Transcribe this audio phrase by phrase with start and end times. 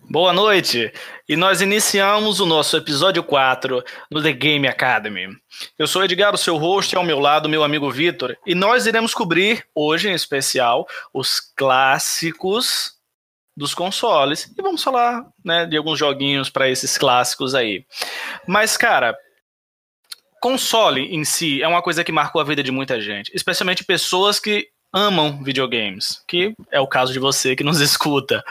[0.00, 0.92] Boa noite!
[1.28, 5.28] E nós iniciamos o nosso episódio 4 do The Game Academy.
[5.78, 8.86] Eu sou Edgar, o seu host, e ao meu lado meu amigo Vitor, e nós
[8.86, 12.92] iremos cobrir, hoje em especial, os clássicos
[13.56, 14.52] dos consoles.
[14.58, 17.84] E vamos falar né, de alguns joguinhos para esses clássicos aí.
[18.46, 19.16] Mas, cara,
[20.40, 24.40] console em si é uma coisa que marcou a vida de muita gente, especialmente pessoas
[24.40, 28.44] que amam videogames, que é o caso de você que nos escuta.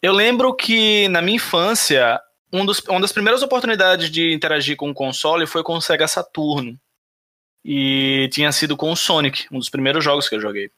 [0.00, 2.20] Eu lembro que na minha infância,
[2.52, 6.08] um dos, uma das primeiras oportunidades de interagir com o console foi com o Sega
[6.08, 6.78] Saturno.
[7.64, 10.70] E tinha sido com o Sonic, um dos primeiros jogos que eu joguei.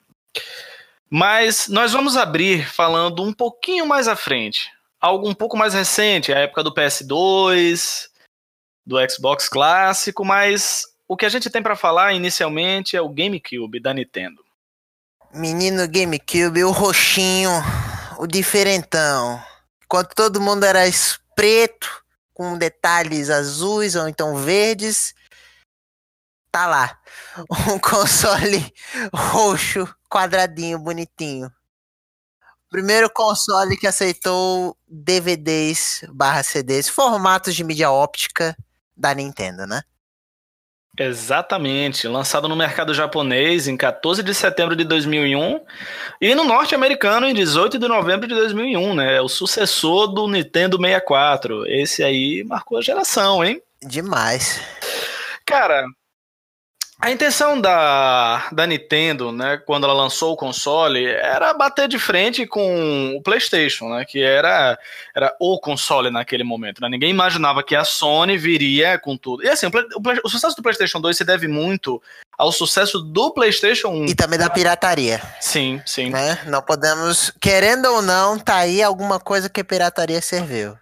[1.10, 4.70] Mas nós vamos abrir falando um pouquinho mais à frente.
[5.00, 8.08] Algo um pouco mais recente, a época do PS2,
[8.84, 13.80] do Xbox clássico, mas o que a gente tem para falar inicialmente é o GameCube
[13.80, 14.45] da Nintendo.
[15.32, 17.50] Menino GameCube, o roxinho,
[18.18, 19.42] o diferentão.
[19.84, 20.80] Enquanto todo mundo era
[21.34, 25.14] preto, com detalhes azuis ou então verdes,
[26.50, 26.98] tá lá.
[27.70, 28.72] Um console
[29.12, 31.50] roxo, quadradinho, bonitinho.
[32.70, 38.56] Primeiro console que aceitou DVDs barra CDs, formatos de mídia óptica
[38.96, 39.82] da Nintendo, né?
[40.98, 45.60] Exatamente, lançado no mercado japonês em 14 de setembro de 2001
[46.20, 49.20] e no norte-americano em 18 de novembro de 2001, né?
[49.20, 51.66] O sucessor do Nintendo 64.
[51.66, 53.60] Esse aí marcou a geração, hein?
[53.82, 54.60] Demais.
[55.44, 55.84] Cara,
[56.98, 62.46] a intenção da, da Nintendo, né, quando ela lançou o console, era bater de frente
[62.46, 64.78] com o PlayStation, né, que era,
[65.14, 66.80] era o console naquele momento.
[66.80, 66.88] Né?
[66.88, 69.44] Ninguém imaginava que a Sony viria com tudo.
[69.44, 72.02] E assim, o, o, o, sucesso do PlayStation 2 se deve muito
[72.38, 74.06] ao sucesso do PlayStation 1.
[74.06, 75.20] E também da pirataria.
[75.38, 76.08] Sim, sim.
[76.08, 76.38] Né?
[76.46, 80.78] Não podemos, querendo ou não, tá aí alguma coisa que a pirataria serviu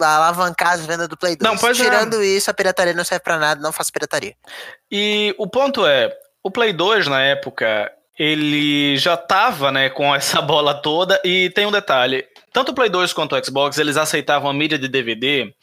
[0.00, 1.50] alavancar as vendas do Play 2.
[1.50, 1.84] Não, pois é.
[1.84, 2.26] Tirando é.
[2.26, 4.34] isso, a pirataria não serve para nada, não faço pirataria.
[4.90, 10.40] E o ponto é, o Play 2 na época, ele já tava, né, com essa
[10.42, 14.50] bola toda e tem um detalhe, tanto o Play 2 quanto o Xbox, eles aceitavam
[14.50, 15.54] a mídia de DVD,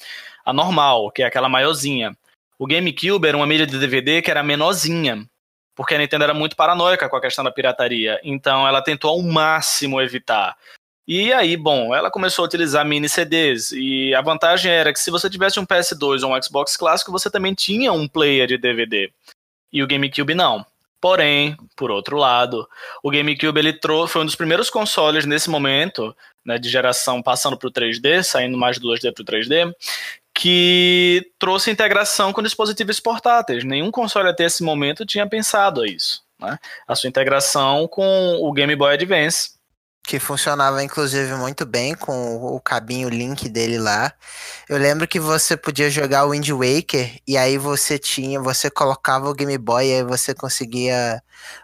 [0.46, 2.16] a normal, que é aquela maiorzinha.
[2.60, 5.26] O GameCube era uma mídia de DVD que era menorzinha,
[5.76, 9.22] porque a Nintendo era muito paranoica com a questão da pirataria, então ela tentou ao
[9.22, 10.56] máximo evitar.
[11.08, 15.10] E aí, bom, ela começou a utilizar mini CDs e a vantagem era que se
[15.10, 19.10] você tivesse um PS2 ou um Xbox clássico, você também tinha um player de DVD.
[19.72, 20.66] E o GameCube não.
[21.00, 22.68] Porém, por outro lado,
[23.02, 23.80] o GameCube ele
[24.10, 26.14] foi um dos primeiros consoles nesse momento,
[26.44, 29.74] né, de geração passando para o 3D, saindo mais do 2D para o 3D,
[30.34, 33.64] que trouxe integração com dispositivos portáteis.
[33.64, 36.22] Nenhum console até esse momento tinha pensado isso.
[36.38, 36.60] Né?
[36.86, 39.57] A sua integração com o Game Boy Advance
[40.08, 44.14] que funcionava inclusive muito bem com o cabinho link dele lá.
[44.70, 49.30] Eu lembro que você podia jogar o Wind Waker e aí você tinha, você colocava
[49.30, 51.22] o Game Boy e aí você conseguia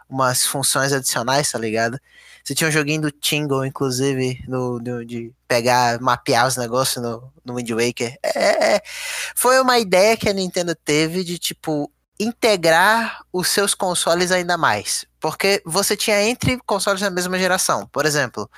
[0.09, 1.97] umas funções adicionais, tá ligado?
[2.43, 7.55] Você tinha um joguinho do Tingle, inclusive, no, de pegar, mapear os negócios no, no
[7.55, 8.17] Wind Waker.
[8.21, 8.81] É, é,
[9.33, 15.05] foi uma ideia que a Nintendo teve de, tipo, integrar os seus consoles ainda mais.
[15.19, 17.87] Porque você tinha entre consoles da mesma geração.
[17.87, 18.49] Por exemplo,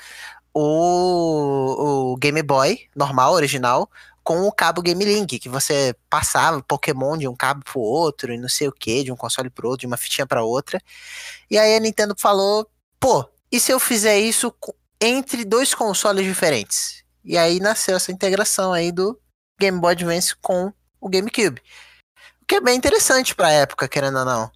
[0.53, 3.89] o, o Game Boy normal, original,
[4.23, 8.38] com o cabo Game Link, que você passava Pokémon de um cabo pro outro e
[8.38, 10.81] não sei o que, de um console pro outro, de uma fitinha para outra.
[11.49, 12.67] E aí a Nintendo falou:
[12.99, 14.53] pô, e se eu fizer isso
[14.99, 17.03] entre dois consoles diferentes?
[17.23, 19.19] E aí nasceu essa integração aí do
[19.59, 21.61] Game Boy Advance com o GameCube
[22.47, 24.51] que é bem interessante pra época, querendo ou não.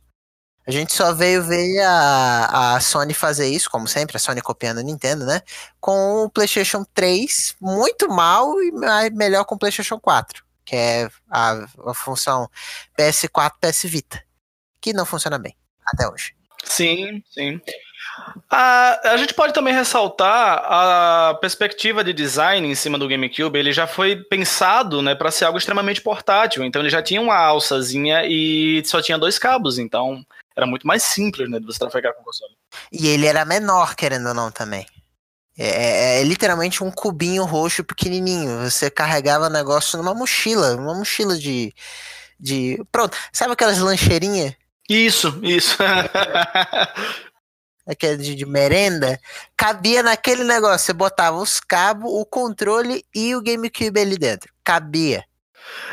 [0.68, 4.78] A gente só veio ver a, a Sony fazer isso, como sempre, a Sony copiando
[4.78, 5.42] a Nintendo, né?
[5.80, 8.72] Com o PlayStation 3 muito mal e
[9.12, 12.48] melhor com o PlayStation 4, que é a, a função
[12.96, 14.24] PS4, PS Vita,
[14.80, 15.58] que não funciona bem
[15.88, 16.39] até hoje.
[16.64, 17.62] Sim, sim.
[18.50, 23.58] A, a gente pode também ressaltar a perspectiva de design em cima do GameCube.
[23.58, 26.64] Ele já foi pensado né, para ser algo extremamente portátil.
[26.64, 29.78] Então ele já tinha uma alçazinha e só tinha dois cabos.
[29.78, 30.24] Então
[30.56, 32.54] era muito mais simples né, de você trafegar com o console.
[32.92, 34.86] E ele era menor, querendo ou não, também.
[35.58, 38.60] É, é, é, literalmente um cubinho roxo pequenininho.
[38.62, 41.74] Você carregava o negócio numa mochila, uma mochila de,
[42.40, 42.82] de.
[42.92, 44.54] Pronto, sabe aquelas lancheirinhas?
[44.90, 45.78] Isso, isso.
[47.86, 49.20] aquele de, de merenda,
[49.58, 50.88] cabia naquele negócio.
[50.88, 54.52] Você botava os cabos, o controle e o GameCube ali dentro.
[54.64, 55.24] Cabia.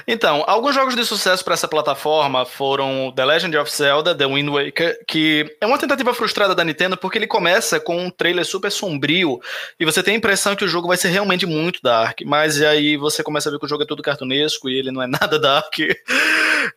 [0.06, 4.48] Então, alguns jogos de sucesso para essa plataforma foram The Legend of Zelda, The Wind
[4.48, 8.70] Waker, que é uma tentativa frustrada da Nintendo porque ele começa com um trailer super
[8.70, 9.40] sombrio
[9.78, 12.96] e você tem a impressão que o jogo vai ser realmente muito dark, mas aí
[12.96, 15.38] você começa a ver que o jogo é tudo cartunesco e ele não é nada
[15.38, 15.74] dark.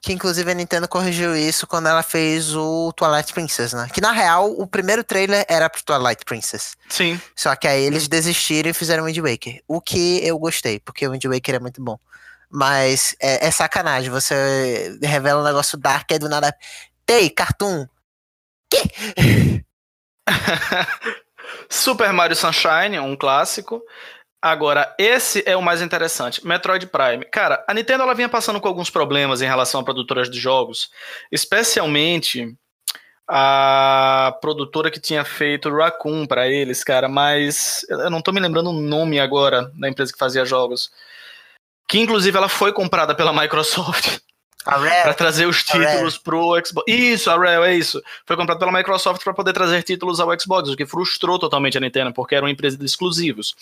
[0.02, 3.88] Que inclusive a Nintendo corrigiu isso quando ela fez o Twilight Princess, né?
[3.94, 6.76] Que na real o primeiro trailer era pro Twilight Princess.
[6.90, 7.20] Sim.
[7.36, 9.62] Só que aí eles desistiram e fizeram o Wind Waker.
[9.68, 11.98] O que eu gostei, porque o Wind Waker é muito bom.
[12.50, 14.10] Mas é, é sacanagem.
[14.10, 16.56] Você revela um negócio dark e do nada.
[17.06, 17.86] Tei, cartoon.
[18.70, 19.64] Que?
[21.70, 23.82] Super Mario Sunshine, um clássico.
[24.42, 27.26] Agora, esse é o mais interessante, Metroid Prime.
[27.26, 30.90] Cara, a Nintendo ela vinha passando com alguns problemas em relação a produtoras de jogos,
[31.30, 32.56] especialmente
[33.28, 38.70] a produtora que tinha feito Raccoon para eles, cara, mas eu não tô me lembrando
[38.70, 40.90] o nome agora da empresa que fazia jogos
[41.90, 44.20] que inclusive ela foi comprada pela Microsoft
[44.64, 46.86] para trazer os títulos pro Xbox.
[46.88, 48.00] Isso, a Rare, é isso.
[48.28, 51.82] Foi comprada pela Microsoft para poder trazer títulos ao Xbox, o que frustrou totalmente a
[51.82, 53.56] Nintendo, porque era uma empresa de exclusivos.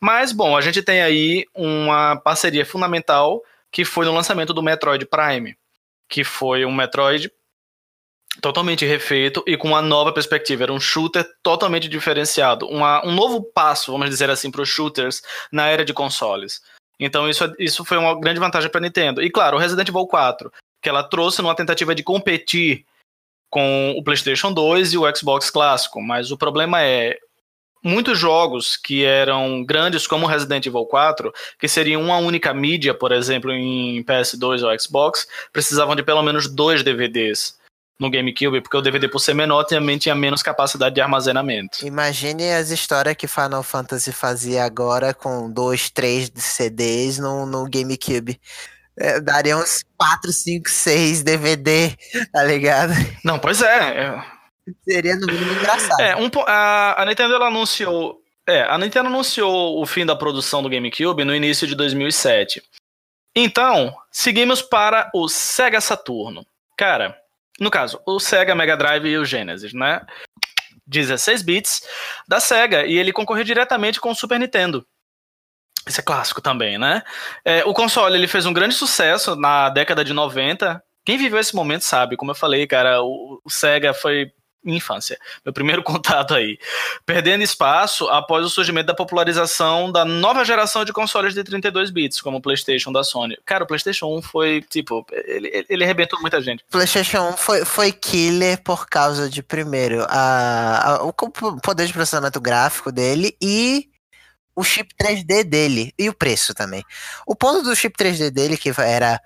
[0.00, 3.42] Mas, bom, a gente tem aí uma parceria fundamental
[3.72, 5.56] que foi no lançamento do Metroid Prime,
[6.08, 7.32] que foi um Metroid
[8.40, 10.62] totalmente refeito e com uma nova perspectiva.
[10.62, 15.20] Era um shooter totalmente diferenciado, uma, um novo passo, vamos dizer assim, para os shooters
[15.50, 16.62] na era de consoles.
[17.04, 19.22] Então isso, isso foi uma grande vantagem para a Nintendo.
[19.22, 22.84] E claro, o Resident Evil 4, que ela trouxe numa tentativa de competir
[23.50, 27.18] com o PlayStation 2 e o Xbox clássico, mas o problema é
[27.82, 33.12] muitos jogos que eram grandes como Resident Evil 4, que seriam uma única mídia, por
[33.12, 37.60] exemplo, em PS2 ou Xbox, precisavam de pelo menos dois DVDs
[37.98, 41.86] no GameCube, porque o DVD, por ser menor, também tinha menos capacidade de armazenamento.
[41.86, 48.40] Imagine as histórias que Final Fantasy fazia agora com dois, três CDs no, no GameCube.
[48.98, 51.96] É, daria uns 4, 5, 6 DVD,
[52.32, 52.92] tá ligado?
[53.24, 54.22] Não, pois é.
[54.84, 56.00] Seria no mínimo engraçado.
[56.00, 58.20] É, um, a, a Nintendo ela anunciou.
[58.46, 62.62] É, a Nintendo anunciou o fim da produção do GameCube no início de 2007.
[63.34, 66.44] Então, seguimos para o Sega Saturno.
[66.76, 67.16] Cara,
[67.62, 70.04] no caso, o Sega Mega Drive e o Genesis, né?
[70.86, 71.82] 16 bits
[72.26, 74.84] da Sega e ele concorreu diretamente com o Super Nintendo.
[75.86, 77.02] Isso é clássico também, né?
[77.44, 80.82] É, o console ele fez um grande sucesso na década de 90.
[81.04, 84.32] Quem viveu esse momento sabe, como eu falei, cara, o, o Sega foi
[84.64, 86.58] infância, meu primeiro contato aí.
[87.04, 92.20] Perdendo espaço após o surgimento da popularização da nova geração de consoles de 32 bits,
[92.20, 93.36] como o PlayStation da Sony.
[93.44, 96.64] Cara, o PlayStation 1 foi, tipo, ele, ele arrebentou muita gente.
[96.70, 102.40] PlayStation 1 foi, foi killer por causa de, primeiro, a, a, o poder de processamento
[102.40, 103.88] gráfico dele e
[104.54, 106.84] o chip 3D dele e o preço também.
[107.26, 109.20] O ponto do chip 3D dele, que era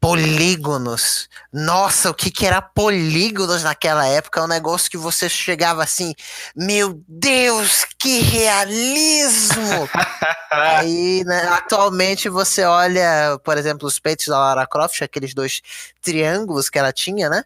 [0.00, 1.28] polígonos.
[1.52, 4.40] Nossa, o que, que era polígonos naquela época?
[4.40, 6.14] É um negócio que você chegava assim,
[6.56, 9.88] meu Deus, que realismo!
[10.50, 15.60] Aí, né, atualmente você olha, por exemplo, os peitos da Lara Croft, aqueles dois
[16.00, 17.44] triângulos que ela tinha, né?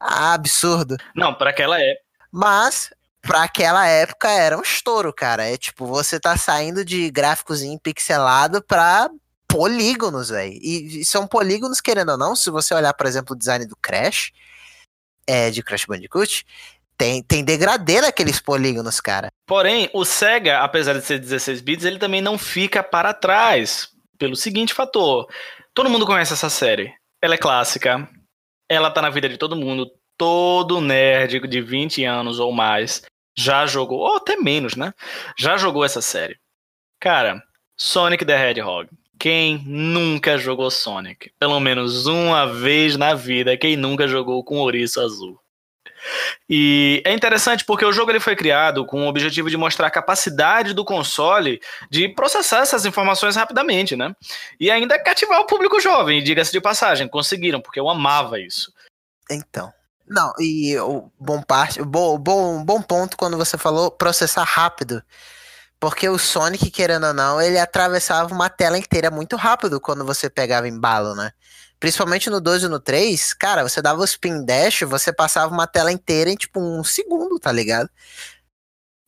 [0.00, 0.96] Ah, absurdo.
[1.14, 2.04] Não, para aquela época.
[2.30, 2.90] Mas
[3.22, 5.48] para aquela época era um estouro, cara.
[5.48, 9.08] É tipo, você tá saindo de gráficos pixelado pra
[9.54, 10.52] polígonos, velho.
[10.52, 13.76] E, e, são polígonos, querendo ou não, se você olhar, por exemplo, o design do
[13.76, 14.32] Crash,
[15.28, 16.44] é, de Crash Bandicoot,
[16.98, 19.28] tem, tem degradê naqueles polígonos, cara.
[19.46, 24.34] Porém, o Sega, apesar de ser 16 bits, ele também não fica para trás, pelo
[24.34, 25.28] seguinte fator.
[25.72, 26.92] Todo mundo conhece essa série.
[27.22, 28.08] Ela é clássica,
[28.68, 33.02] ela tá na vida de todo mundo, todo nerd de 20 anos ou mais
[33.36, 34.92] já jogou, ou até menos, né?
[35.38, 36.36] Já jogou essa série.
[37.00, 37.42] Cara,
[37.76, 38.88] Sonic the Hedgehog.
[39.24, 41.32] Quem nunca jogou Sonic?
[41.40, 45.40] Pelo menos uma vez na vida, quem nunca jogou com ouriço azul?
[46.46, 49.90] E é interessante porque o jogo ele foi criado com o objetivo de mostrar a
[49.90, 51.58] capacidade do console
[51.90, 54.14] de processar essas informações rapidamente, né?
[54.60, 58.70] E ainda cativar o público jovem, diga-se de passagem, conseguiram, porque eu amava isso.
[59.30, 59.72] Então.
[60.06, 65.02] Não, e o bom parte, bom, bom, bom ponto quando você falou processar rápido.
[65.78, 70.30] Porque o Sonic, querendo ou não, ele atravessava uma tela inteira muito rápido quando você
[70.30, 71.32] pegava embalo, né?
[71.78, 75.66] Principalmente no 2 e no 3, cara, você dava o spin dash, você passava uma
[75.66, 77.90] tela inteira em tipo um segundo, tá ligado?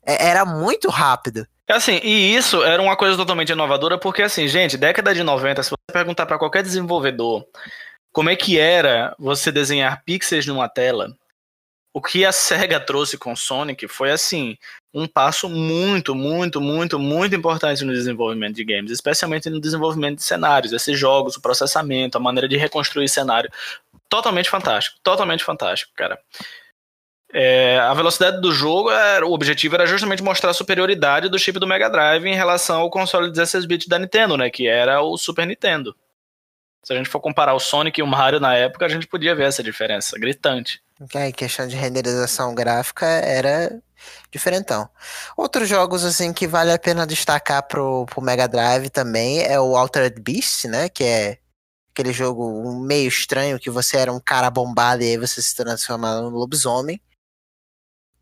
[0.05, 1.47] É, era muito rápido.
[1.69, 5.71] Assim, e isso era uma coisa totalmente inovadora, porque assim, gente, década de 90, se
[5.71, 7.45] você perguntar para qualquer desenvolvedor
[8.13, 11.17] como é que era você desenhar pixels numa tela,
[11.93, 14.57] o que a SEGA trouxe com Sonic foi assim,
[14.97, 20.23] um passo muito, muito, muito, muito importante no desenvolvimento de games, especialmente no desenvolvimento de
[20.23, 23.51] cenários, esses jogos, o processamento, a maneira de reconstruir cenário.
[24.09, 26.19] Totalmente fantástico, totalmente fantástico, cara.
[27.31, 31.59] É, a velocidade do jogo, era, o objetivo era justamente mostrar a superioridade do chip
[31.59, 35.19] do Mega Drive em relação ao console 16 bits da Nintendo, né, que era o
[35.19, 35.95] Super Nintendo.
[36.83, 39.35] Se a gente for comparar o Sonic e o Mario na época, a gente podia
[39.35, 40.81] ver essa diferença gritante.
[41.15, 43.83] É, questão de renderização gráfica era
[44.31, 44.89] diferentão.
[45.37, 49.77] Outros jogos assim que vale a pena destacar pro, pro Mega Drive também é o
[49.77, 51.39] Altered Beast, né, que é
[51.91, 56.23] aquele jogo meio estranho que você era um cara bombado e aí você se transformava
[56.23, 57.01] no lobisomem.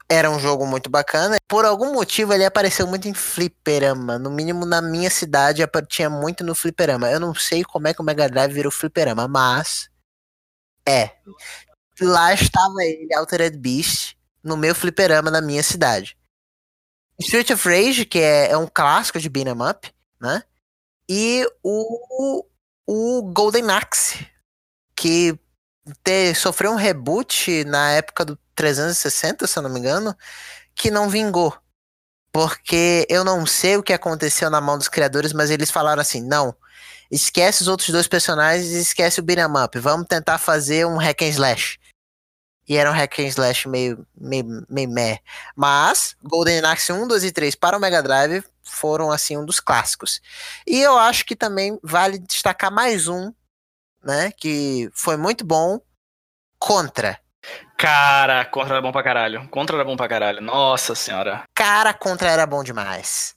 [0.08, 1.38] Era um jogo muito bacana.
[1.48, 4.18] Por algum motivo ele apareceu muito em fliperama.
[4.18, 7.10] No mínimo na minha cidade tinha muito no fliperama.
[7.10, 9.88] Eu não sei como é que o Mega Drive virou fliperama, mas
[10.86, 11.12] é.
[12.00, 16.16] Lá estava ele, Altered Beast, no meu fliperama na minha cidade.
[17.20, 20.42] Street of Rage, que é, é um clássico de beat'em up, né?
[21.08, 22.44] E o,
[22.86, 24.26] o Golden Axe,
[24.96, 25.38] que
[26.02, 30.16] ter, sofreu um reboot na época do 360, se eu não me engano,
[30.74, 31.56] que não vingou.
[32.32, 36.20] Porque eu não sei o que aconteceu na mão dos criadores, mas eles falaram assim:
[36.20, 36.54] não,
[37.10, 39.78] esquece os outros dois personagens e esquece o beat'em up.
[39.78, 41.78] Vamos tentar fazer um hack and slash.
[42.68, 45.18] E era um hack and slash meio, meio, meio meh.
[45.54, 49.60] Mas Golden Axe 1, 2 e 3 para o Mega Drive foram assim um dos
[49.60, 50.20] clássicos.
[50.66, 53.32] E eu acho que também vale destacar mais um,
[54.02, 55.80] né, que foi muito bom,
[56.58, 57.18] Contra.
[57.76, 59.46] Cara, Contra era bom pra caralho.
[59.50, 60.40] Contra era bom pra caralho.
[60.40, 61.44] Nossa senhora.
[61.54, 63.34] Cara, Contra era bom demais.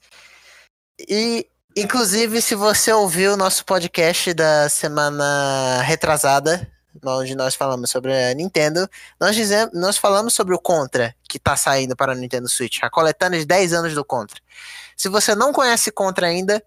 [1.09, 6.71] E, inclusive, se você ouviu o nosso podcast da semana retrasada,
[7.03, 8.89] onde nós falamos sobre a Nintendo,
[9.19, 12.89] nós, dizemos, nós falamos sobre o Contra, que tá saindo para a Nintendo Switch, a
[12.89, 14.39] coletânea de 10 anos do Contra.
[14.95, 16.63] Se você não conhece Contra ainda,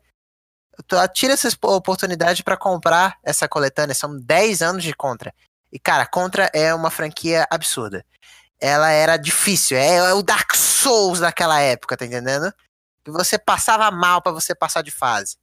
[1.12, 5.34] tira essa oportunidade para comprar essa coletânea, são 10 anos de Contra.
[5.72, 8.04] E, cara, Contra é uma franquia absurda.
[8.60, 12.52] Ela era difícil, é, é o Dark Souls daquela época, tá entendendo?
[13.02, 15.36] Que você passava mal para você passar de fase.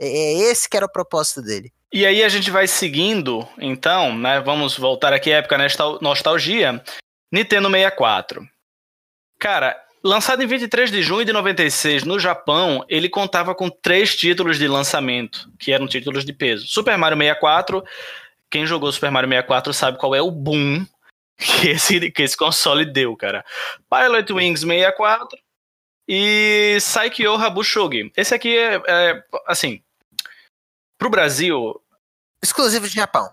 [0.00, 1.70] É, é esse que era o propósito dele.
[1.92, 4.40] E aí a gente vai seguindo, então, né?
[4.40, 5.58] Vamos voltar aqui à época
[6.00, 6.82] nostalgia.
[7.32, 8.48] Nintendo 64.
[9.38, 14.58] Cara, lançado em 23 de junho de 96 no Japão, ele contava com três títulos
[14.58, 16.66] de lançamento, que eram títulos de peso.
[16.66, 17.82] Super Mario 64,
[18.48, 20.86] quem jogou Super Mario 64 sabe qual é o boom
[21.38, 23.44] que esse, que esse console deu, cara.
[23.88, 25.38] Pilot Wings 64
[26.06, 28.12] e Saikyo Habushogi.
[28.16, 29.82] Esse aqui é, é assim,
[31.00, 31.80] pro Brasil.
[32.42, 33.28] Exclusivo de Japão.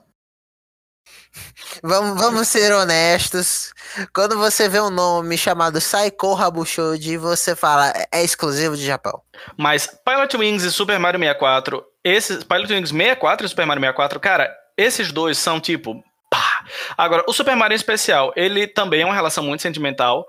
[1.83, 3.73] Vamos, vamos ser honestos.
[4.13, 9.21] Quando você vê um nome chamado Saiko Habushoji, você fala é exclusivo de Japão.
[9.55, 14.19] Mas Pilot Wings e Super Mario 64, esses Pilot Wings 64 e Super Mario 64,
[14.19, 16.65] cara, esses dois são tipo, pá.
[16.97, 20.25] Agora, o Super Mario em especial, ele também é uma relação muito sentimental.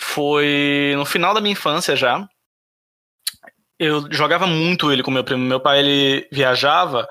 [0.00, 2.26] Foi no final da minha infância já
[3.78, 5.44] eu jogava muito ele com meu primo.
[5.44, 7.08] Meu pai ele viajava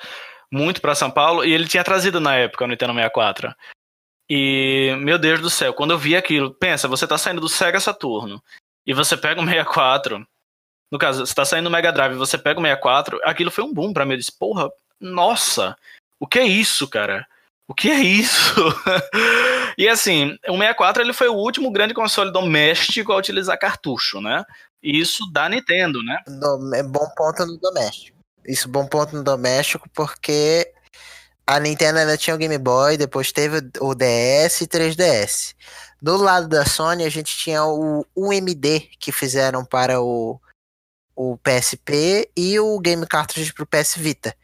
[0.52, 3.54] muito para São Paulo e ele tinha trazido na época o Nintendo 64.
[4.30, 7.80] E meu Deus do céu, quando eu vi aquilo, pensa, você tá saindo do Sega
[7.80, 8.44] Saturno
[8.86, 10.28] e você pega o 64.
[10.92, 13.64] No caso, você tá saindo do Mega Drive e você pega o 64, aquilo foi
[13.64, 14.14] um boom para mim.
[14.14, 14.70] Eu disse, porra,
[15.00, 15.78] nossa,
[16.20, 17.28] o que é isso, cara?
[17.68, 18.56] O que é isso?
[19.78, 24.46] e assim, o 64 ele foi o último grande console doméstico a utilizar cartucho, né?
[24.82, 26.18] Isso da Nintendo, né?
[26.76, 28.18] é bom ponto no doméstico.
[28.46, 30.72] Isso, bom ponto no doméstico, porque
[31.46, 35.56] a Nintendo ainda tinha o Game Boy, depois teve o DS e 3DS.
[36.02, 40.40] Do lado da Sony, a gente tinha o UMD que fizeram para o,
[41.16, 44.36] o PSP e o Game Cartridge para o PS Vita.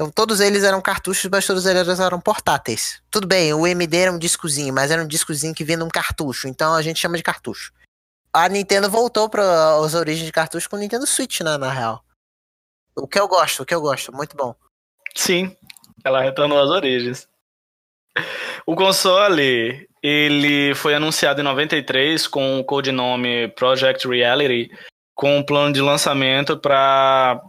[0.00, 3.02] Então todos eles eram cartuchos, mas todos eles eram portáteis.
[3.10, 6.48] Tudo bem, o UMD era um discozinho, mas era um discozinho que vinha num cartucho,
[6.48, 7.70] então a gente chama de cartucho
[8.32, 9.42] a Nintendo voltou para
[9.84, 12.04] as origens de cartucho com o Nintendo Switch, né, na real.
[12.96, 14.54] O que eu gosto, o que eu gosto, muito bom.
[15.14, 15.56] Sim,
[16.04, 17.28] ela retornou às origens.
[18.66, 24.70] O console, ele foi anunciado em 93 com o codinome Project Reality,
[25.14, 27.40] com um plano de lançamento para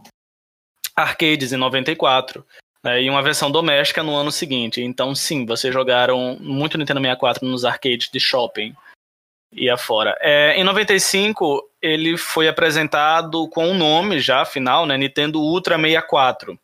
[0.96, 2.46] arcades em 94.
[2.84, 4.82] Né, e uma versão doméstica no ano seguinte.
[4.82, 8.76] Então, sim, vocês jogaram muito Nintendo 64 nos arcades de shopping
[9.54, 10.18] e afora.
[10.20, 16.58] É, em 95, ele foi apresentado com um nome já final, né, Nintendo Ultra 64,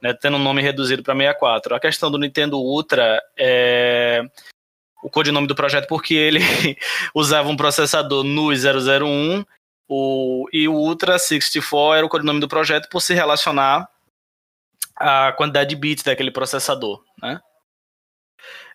[0.00, 1.74] né, tendo um nome reduzido para 64.
[1.74, 4.22] A questão do Nintendo Ultra é
[5.02, 6.40] o codinome do projeto porque ele
[7.14, 9.44] usava um processador NUI 001
[9.92, 13.88] o, e o Ultra 64 era o codinome do projeto por se relacionar
[14.96, 17.40] à quantidade de bits daquele processador, né?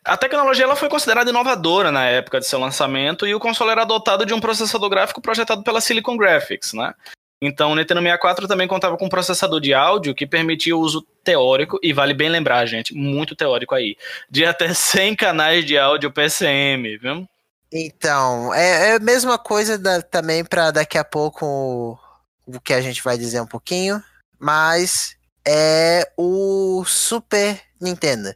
[0.03, 3.86] A tecnologia ela foi considerada inovadora na época de seu lançamento e o console era
[3.86, 6.93] dotado de um processador gráfico projetado pela Silicon Graphics, né?
[7.41, 11.01] Então, o Nintendo 64 também contava com um processador de áudio que permitia o uso
[11.24, 13.95] teórico, e vale bem lembrar, gente, muito teórico aí,
[14.29, 17.27] de até 100 canais de áudio PCM, viu?
[17.72, 22.00] Então, é, é a mesma coisa da, também para daqui a pouco
[22.45, 24.01] o que a gente vai dizer um pouquinho,
[24.39, 28.34] mas é o Super Nintendo.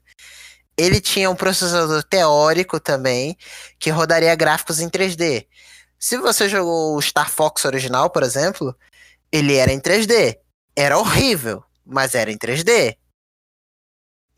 [0.77, 3.37] Ele tinha um processador teórico também
[3.77, 5.45] que rodaria gráficos em 3D.
[5.99, 8.75] Se você jogou o Star Fox original, por exemplo,
[9.31, 10.37] ele era em 3D.
[10.75, 12.95] Era horrível, mas era em 3D.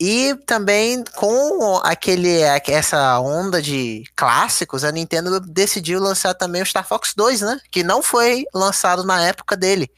[0.04, 6.84] E também com aquele essa onda de clássicos, a Nintendo decidiu lançar também o Star
[6.84, 7.60] Fox 2, né?
[7.70, 9.88] Que não foi lançado na época dele.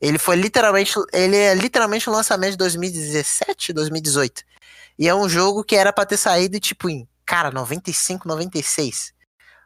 [0.00, 4.42] Ele foi literalmente, ele é literalmente o lançamento de 2017, 2018.
[4.98, 9.12] E é um jogo que era para ter saído tipo em, cara, 95, 96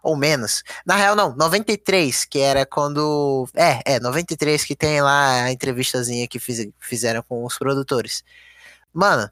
[0.02, 0.62] ou menos.
[0.84, 3.48] Na real, não, 93, que era quando.
[3.54, 8.22] É, é, 93 que tem lá a entrevistazinha que fiz, fizeram com os produtores.
[8.92, 9.30] Mano,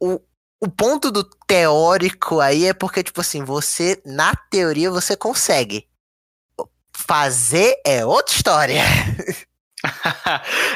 [0.00, 0.20] o,
[0.60, 5.88] o ponto do teórico aí é porque, tipo assim, você, na teoria, você consegue.
[6.94, 8.82] Fazer é outra história.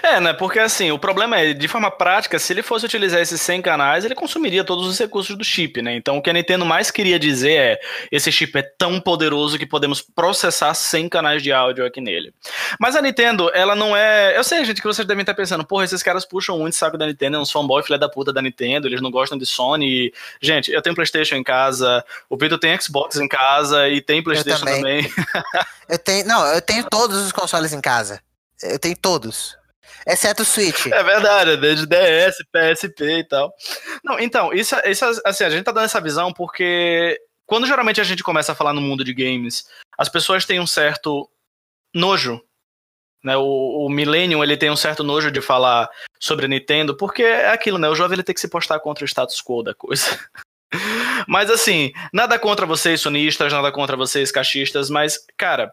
[0.02, 0.32] é, né?
[0.32, 4.04] Porque assim, o problema é, de forma prática, se ele fosse utilizar esses 100 canais,
[4.04, 5.94] ele consumiria todos os recursos do chip, né?
[5.96, 7.80] Então o que a Nintendo mais queria dizer é:
[8.12, 12.32] esse chip é tão poderoso que podemos processar 100 canais de áudio aqui nele.
[12.78, 14.36] Mas a Nintendo, ela não é.
[14.38, 17.06] Eu sei, gente, que vocês devem estar pensando, porra, esses caras puxam muito saco da
[17.06, 20.12] Nintendo, é uns fanboy filha da puta da Nintendo, eles não gostam de Sony.
[20.40, 24.64] Gente, eu tenho PlayStation em casa, o Pedro tem Xbox em casa e tem PlayStation
[24.64, 25.02] eu também.
[25.02, 25.24] também.
[25.88, 26.26] eu tenho.
[26.26, 28.20] Não, eu tenho todos os consoles em casa.
[28.62, 29.56] Eu tenho todos.
[30.06, 30.86] Exceto o Switch.
[30.86, 33.52] É verdade, desde DS, PSP e tal.
[34.04, 38.04] Não, então, isso, isso assim, a gente tá dando essa visão porque quando geralmente a
[38.04, 39.64] gente começa a falar no mundo de games,
[39.98, 41.28] as pessoas têm um certo
[41.94, 42.40] nojo.
[43.24, 45.88] Né, o, o Millennium ele tem um certo nojo de falar
[46.18, 47.88] sobre a Nintendo, porque é aquilo, né?
[47.88, 50.18] O jovem ele tem que se postar contra o status quo da coisa.
[51.28, 55.72] mas assim, nada contra vocês sonistas, nada contra vocês caixistas, mas, cara,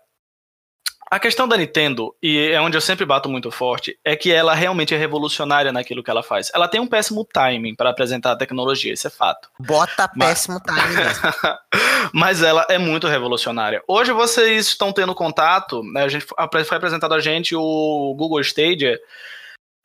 [1.09, 4.53] a questão da Nintendo, e é onde eu sempre bato muito forte, é que ela
[4.53, 6.51] realmente é revolucionária naquilo que ela faz.
[6.53, 9.49] Ela tem um péssimo timing para apresentar a tecnologia, isso é fato.
[9.59, 10.75] Bota péssimo Mas...
[10.75, 11.21] timing mesmo.
[12.13, 13.81] Mas ela é muito revolucionária.
[13.87, 16.25] Hoje vocês estão tendo contato, né, a gente
[16.65, 18.99] foi apresentado a gente o Google Stadia,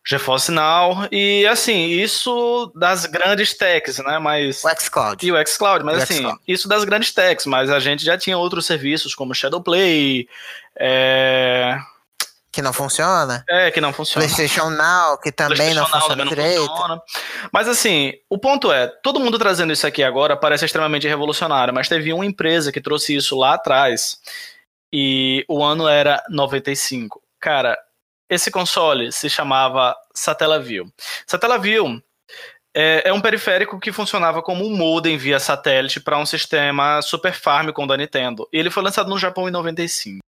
[0.06, 4.62] GeForce Now, e assim, isso das grandes techs, né, mas...
[4.62, 5.26] O xCloud.
[5.26, 8.36] E o xCloud, mas o assim, isso das grandes techs, mas a gente já tinha
[8.36, 10.28] outros serviços como Shadowplay,
[10.78, 11.78] é...
[12.54, 13.44] Que não funciona?
[13.48, 14.24] É, que não funciona.
[14.24, 16.64] PlayStation Now, que também não funciona também direito.
[16.68, 17.02] Funciona.
[17.52, 21.88] Mas assim, o ponto é, todo mundo trazendo isso aqui agora parece extremamente revolucionário, mas
[21.88, 24.20] teve uma empresa que trouxe isso lá atrás
[24.92, 27.20] e o ano era 95.
[27.40, 27.76] Cara,
[28.30, 30.86] esse console se chamava Satellaview.
[31.26, 32.00] Satellaview
[32.72, 37.32] é, é um periférico que funcionava como um modem via satélite para um sistema Super
[37.34, 38.48] Famicom da Nintendo.
[38.52, 40.20] E ele foi lançado no Japão em 95.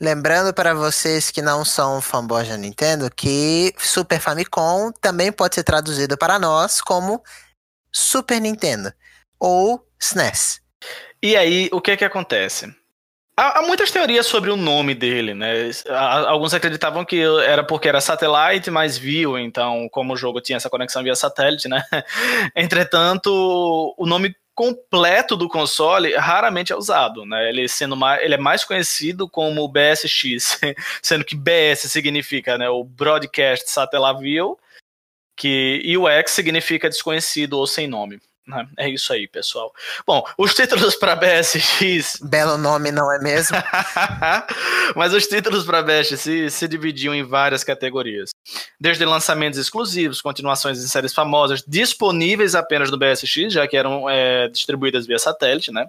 [0.00, 5.62] Lembrando para vocês que não são fanboys da Nintendo que Super Famicom também pode ser
[5.62, 7.22] traduzido para nós como
[7.92, 8.90] Super Nintendo
[9.38, 10.62] ou SNES.
[11.22, 12.74] E aí, o que é que acontece?
[13.36, 15.70] Há, muitas teorias sobre o nome dele, né?
[16.26, 20.70] Alguns acreditavam que era porque era satellite mais view, então, como o jogo tinha essa
[20.70, 21.82] conexão via satélite, né?
[22.56, 27.48] Entretanto, o nome completo do console raramente é usado, né?
[27.48, 30.60] Ele sendo mais, ele é mais conhecido como BSX,
[31.00, 34.58] sendo que BS significa, né, o Broadcast Satellite View,
[35.34, 38.20] que e o X significa desconhecido ou sem nome.
[38.46, 38.66] Né?
[38.78, 39.72] É isso aí, pessoal.
[40.06, 42.18] Bom, os títulos para BSX.
[42.22, 43.56] Belo nome, não é mesmo?
[44.96, 48.30] Mas os títulos para BSX se dividiam em várias categorias.
[48.80, 54.48] Desde lançamentos exclusivos, continuações de séries famosas, disponíveis apenas no BSX, já que eram é,
[54.48, 55.86] distribuídas via satélite, né?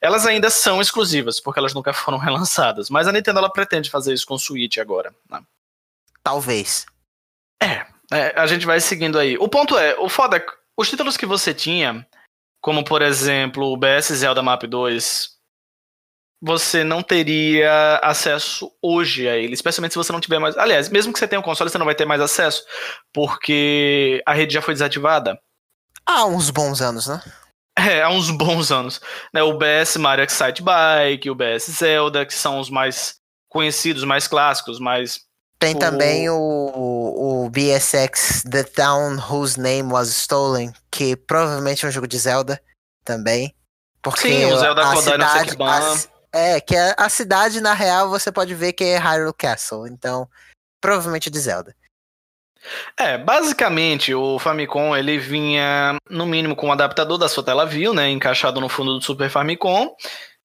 [0.00, 2.88] Elas ainda são exclusivas, porque elas nunca foram relançadas.
[2.88, 5.14] Mas a Nintendo ela pretende fazer isso com o Switch agora.
[5.28, 5.40] Né?
[6.22, 6.86] Talvez.
[7.62, 9.36] É, é, a gente vai seguindo aí.
[9.38, 10.44] O ponto é, o foda é
[10.76, 12.06] os títulos que você tinha,
[12.60, 15.40] como por exemplo o BS Zelda Map 2,
[16.42, 20.56] você não teria acesso hoje a ele, especialmente se você não tiver mais.
[20.56, 22.64] Aliás, mesmo que você tenha um console, você não vai ter mais acesso,
[23.12, 25.38] porque a rede já foi desativada.
[26.06, 27.20] Há uns bons anos, né?
[27.78, 29.00] É, há uns bons anos.
[29.32, 34.28] Né, o BS Mario Excite Bike, o BS Zelda, que são os mais conhecidos, mais
[34.28, 35.20] clássicos, mais.
[35.60, 35.78] Tem o...
[35.78, 42.08] também o, o BSX The Town Whose Name Was Stolen, que provavelmente é um jogo
[42.08, 42.60] de Zelda
[43.04, 43.54] também.
[44.02, 48.08] Porque Sim, o Zelda a Kodai cidade, a, É, que a, a cidade, na real,
[48.08, 49.86] você pode ver que é Hyrule Castle.
[49.86, 50.26] Então,
[50.80, 51.76] provavelmente é de Zelda.
[52.98, 57.94] É, basicamente o Famicom ele vinha no mínimo com um adaptador da sua tela view,
[57.94, 59.94] né, encaixado no fundo do Super Famicom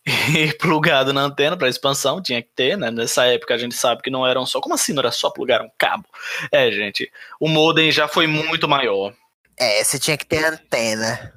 [0.05, 2.91] e plugado na antena para expansão, tinha que ter, né?
[2.91, 5.61] Nessa época a gente sabe que não eram só, como assim, não era só plugar
[5.61, 6.05] um cabo?
[6.51, 9.13] É, gente, o modem já foi muito maior.
[9.57, 11.33] É, você tinha que ter antena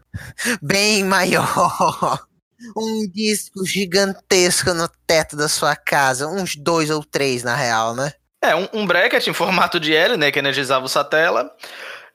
[0.61, 2.27] bem maior.
[2.77, 8.13] Um disco gigantesco no teto da sua casa, uns dois ou três na real, né?
[8.43, 11.51] É, um, um bracket em formato de L, né, que energizava o satélite,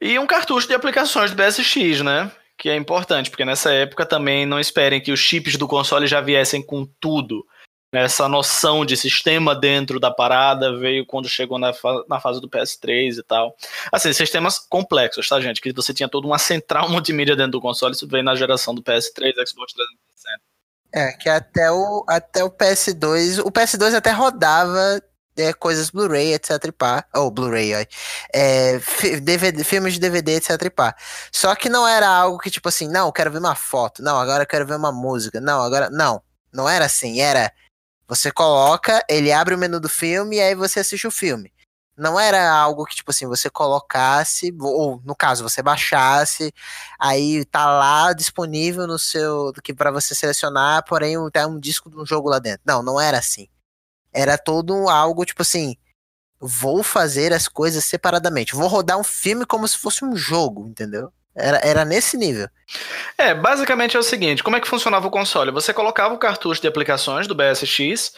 [0.02, 2.30] e um cartucho de aplicações do BSX, né,
[2.64, 6.22] que é importante, porque nessa época também não esperem que os chips do console já
[6.22, 7.46] viessem com tudo.
[7.92, 12.40] Né, essa noção de sistema dentro da parada veio quando chegou na, fa na fase
[12.40, 13.54] do PS3 e tal.
[13.92, 15.60] Assim, sistemas complexos, tá, gente?
[15.60, 18.82] Que você tinha toda uma central multimídia dentro do console, isso veio na geração do
[18.82, 20.42] PS3, Xbox 360.
[20.94, 25.02] É, que até o, até o PS2, o PS2 até rodava
[25.38, 27.06] é, coisas Blu-ray, etc e pá.
[27.14, 27.88] Ou oh, Blu-ray,
[28.34, 28.80] é,
[29.22, 30.96] DVD, filmes de DVD, etc e pá.
[31.32, 34.02] Só que não era algo que, tipo assim, não, eu quero ver uma foto.
[34.04, 35.40] Não, agora eu quero ver uma música.
[35.42, 35.90] Não, agora.
[35.90, 36.22] Não.
[36.52, 37.20] Não era assim.
[37.22, 37.52] Era.
[38.08, 41.52] Você coloca, ele abre o menu do filme e aí você assiste o filme.
[41.96, 46.52] Não era algo que, tipo assim, você colocasse, ou no caso, você baixasse,
[47.00, 49.54] aí tá lá disponível no seu.
[49.64, 52.62] que para você selecionar, porém tem um disco de um jogo lá dentro.
[52.66, 53.48] Não, não era assim.
[54.14, 55.76] Era todo algo tipo assim.
[56.40, 58.56] Vou fazer as coisas separadamente.
[58.56, 61.12] Vou rodar um filme como se fosse um jogo, entendeu?
[61.36, 62.48] Era, era nesse nível.
[63.18, 65.52] É, basicamente é o seguinte: como é que funcionava o console?
[65.52, 68.14] Você colocava o cartucho de aplicações do BSX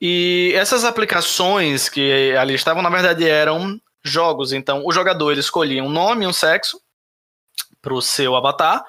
[0.00, 4.52] e essas aplicações que ali estavam, na verdade, eram jogos.
[4.52, 6.80] Então, o jogador escolhia um nome e um sexo
[7.82, 8.84] para o seu avatar,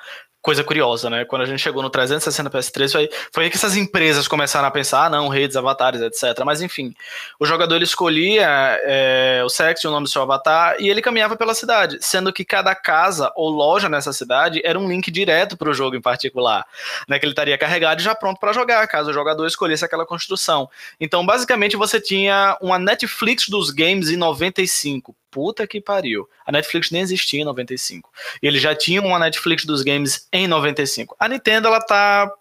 [0.47, 1.25] coisa curiosa, né?
[1.25, 4.71] Quando a gente chegou no 360 PS3, foi, foi aí que essas empresas começaram a
[4.71, 6.41] pensar, ah, não, redes, avatares, etc.
[6.45, 6.95] Mas enfim,
[7.37, 8.47] o jogador ele escolhia
[8.85, 12.31] é, o sexo e o nome do seu avatar e ele caminhava pela cidade, sendo
[12.31, 16.01] que cada casa ou loja nessa cidade era um link direto para o jogo em
[16.01, 16.65] particular,
[17.09, 17.19] né?
[17.19, 20.69] Que ele estaria carregado e já pronto para jogar, caso o jogador escolhesse aquela construção.
[20.97, 26.27] Então, basicamente, você tinha uma Netflix dos games em 95 puta que pariu.
[26.45, 28.11] A Netflix nem existia em 95.
[28.41, 31.15] E eles já tinham uma Netflix dos games em 95.
[31.19, 32.31] A Nintendo, ela tá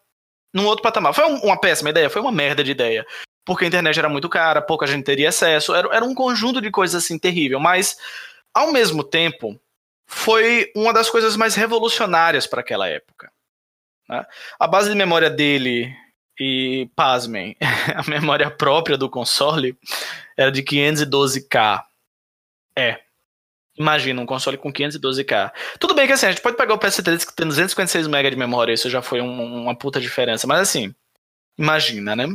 [0.52, 1.14] num outro patamar.
[1.14, 2.10] Foi uma péssima ideia?
[2.10, 3.06] Foi uma merda de ideia.
[3.44, 5.74] Porque a internet era muito cara, pouca gente teria acesso.
[5.74, 7.60] Era, era um conjunto de coisas assim terrível.
[7.60, 7.96] Mas,
[8.54, 9.60] ao mesmo tempo,
[10.06, 13.30] foi uma das coisas mais revolucionárias para aquela época.
[14.08, 14.24] Né?
[14.58, 15.94] A base de memória dele
[16.38, 17.56] e, pasmem,
[17.94, 19.76] a memória própria do console
[20.36, 21.82] era de 512K.
[22.76, 23.00] É.
[23.78, 25.52] Imagina, um console com 512K.
[25.78, 28.36] Tudo bem que assim, a gente pode pegar o PS3 que tem 256 MB de
[28.36, 30.94] memória, isso já foi um, uma puta diferença, mas assim,
[31.58, 32.26] imagina, né?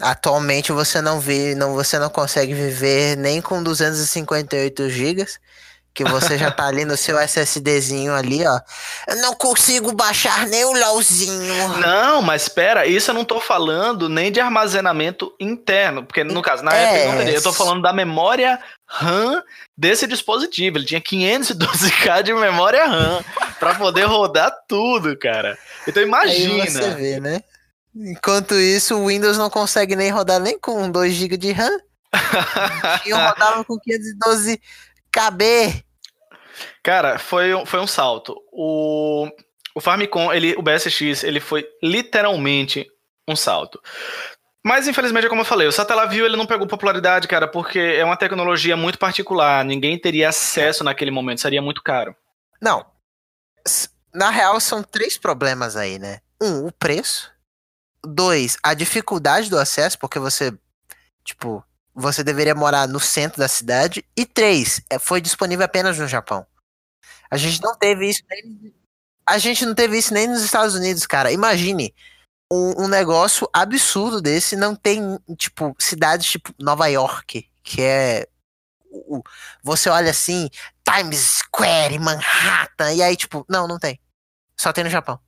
[0.00, 5.24] Atualmente você não vê, não, você não consegue viver nem com 258 GB
[5.94, 8.60] que você já tá ali no seu SSDzinho ali, ó.
[9.06, 11.78] Eu não consigo baixar nem o LOLzinho.
[11.78, 16.64] Não, mas espera, isso eu não tô falando nem de armazenamento interno, porque no caso,
[16.64, 17.06] na é.
[17.06, 17.30] época.
[17.30, 19.40] Eu tô falando da memória RAM
[19.78, 20.78] desse dispositivo.
[20.78, 23.24] Ele tinha 512k de memória RAM
[23.60, 25.56] para poder rodar tudo, cara.
[25.86, 26.64] Então imagina.
[26.64, 27.40] Aí você vê, né?
[27.94, 31.78] Enquanto isso, o Windows não consegue nem rodar nem com 2 GB de RAM.
[33.06, 34.60] Eu rodava com 512
[35.12, 35.83] KB.
[36.82, 38.36] Cara, foi, foi um salto.
[38.52, 39.28] O,
[39.74, 42.86] o Famicom, ele, o BSX, ele foi literalmente
[43.28, 43.80] um salto.
[44.64, 48.16] Mas infelizmente, como eu falei, o Satellaview ele não pegou popularidade, cara, porque é uma
[48.16, 49.62] tecnologia muito particular.
[49.62, 52.16] Ninguém teria acesso naquele momento, seria muito caro.
[52.62, 52.86] Não.
[54.14, 56.20] Na real, são três problemas aí, né?
[56.40, 57.30] Um, o preço.
[58.06, 60.52] Dois, a dificuldade do acesso, porque você,
[61.24, 61.62] tipo,
[61.94, 64.04] você deveria morar no centro da cidade.
[64.16, 66.46] E três, é, foi disponível apenas no Japão.
[67.30, 68.74] A gente não teve isso nem.
[69.26, 71.32] A gente não teve isso nem nos Estados Unidos, cara.
[71.32, 71.94] Imagine
[72.52, 74.56] um, um negócio absurdo desse.
[74.56, 78.28] Não tem, tipo, cidades tipo Nova York, que é.
[79.62, 80.48] Você olha assim,
[80.84, 84.00] Times Square, Manhattan, e aí, tipo, não, não tem.
[84.56, 85.18] Só tem no Japão.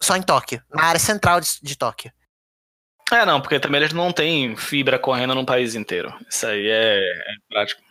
[0.00, 2.10] Só em Tóquio, na área central de, de Tóquio.
[3.12, 6.12] É, não, porque também eles não têm fibra correndo no país inteiro.
[6.28, 7.82] Isso aí é, é prático.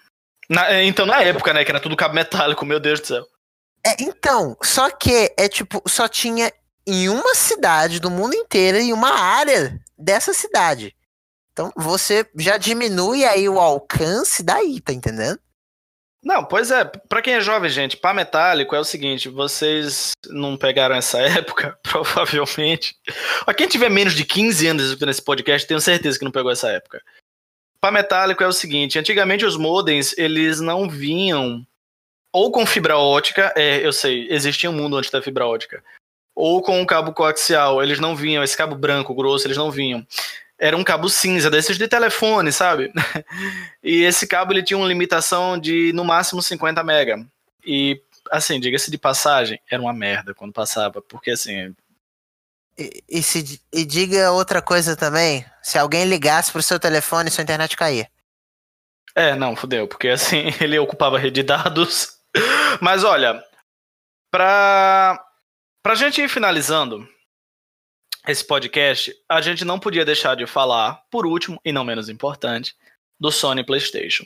[0.50, 3.26] Na, é, então, na época, né, que era tudo cabo metálico, meu Deus do céu.
[3.86, 6.52] É, então, só que é tipo, só tinha
[6.86, 10.96] em uma cidade do mundo inteiro e uma área dessa cidade.
[11.52, 15.40] Então você já diminui aí o alcance daí, tá entendendo?
[16.24, 20.56] Não, pois é, para quem é jovem, gente, pá metálico é o seguinte, vocês não
[20.56, 22.96] pegaram essa época, provavelmente.
[23.46, 26.52] A quem tiver menos de 15 anos escutando esse podcast, tenho certeza que não pegou
[26.52, 27.04] essa época.
[27.82, 31.68] Pá metálico é o seguinte, antigamente os modems, eles não vinham
[32.32, 35.84] ou com fibra ótica, é, eu sei, existia um mundo antes da fibra ótica,
[36.34, 40.08] ou com um cabo coaxial, eles não vinham, esse cabo branco, grosso, eles não vinham
[40.60, 42.92] era um cabo cinza, desses de telefone, sabe?
[43.84, 47.26] e esse cabo ele tinha uma limitação de no máximo 50 mega.
[47.66, 51.76] E assim, diga-se de passagem, era uma merda quando passava, porque assim.
[52.78, 57.44] E, e, se, e diga outra coisa também: se alguém ligasse pro seu telefone, sua
[57.44, 58.08] internet caía.
[59.16, 62.18] É, não, fudeu, porque assim, ele ocupava rede de dados.
[62.82, 63.44] Mas olha,
[64.32, 65.24] pra,
[65.84, 67.08] pra gente ir finalizando,
[68.28, 72.74] esse podcast, a gente não podia deixar de falar, por último e não menos importante,
[73.20, 74.24] do Sony PlayStation.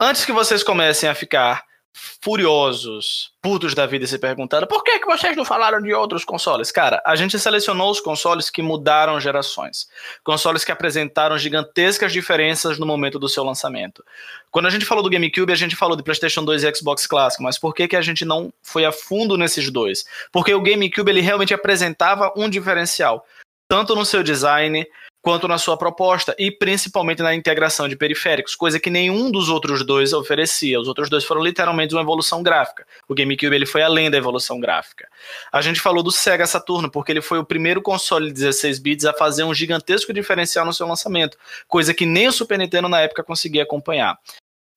[0.00, 5.06] Antes que vocês comecem a ficar furiosos, putos da vida se perguntando por que, que
[5.06, 6.70] vocês não falaram de outros consoles?
[6.70, 9.88] Cara, a gente selecionou os consoles que mudaram gerações.
[10.22, 14.04] Consoles que apresentaram gigantescas diferenças no momento do seu lançamento.
[14.50, 17.42] Quando a gente falou do GameCube, a gente falou de PlayStation 2 e Xbox clássico,
[17.42, 20.04] mas por que, que a gente não foi a fundo nesses dois?
[20.32, 23.26] Porque o GameCube ele realmente apresentava um diferencial,
[23.68, 24.86] tanto no seu design,
[25.22, 29.84] quanto na sua proposta e principalmente na integração de periféricos, coisa que nenhum dos outros
[29.84, 30.80] dois oferecia.
[30.80, 32.86] Os outros dois foram literalmente uma evolução gráfica.
[33.08, 35.08] O GameCube ele foi além da evolução gráfica.
[35.52, 39.04] A gente falou do Sega Saturno porque ele foi o primeiro console de 16 bits
[39.04, 43.00] a fazer um gigantesco diferencial no seu lançamento, coisa que nem o Super Nintendo na
[43.00, 44.18] época conseguia acompanhar.